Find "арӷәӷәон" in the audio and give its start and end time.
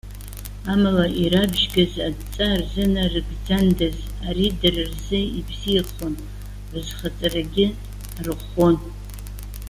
8.17-8.75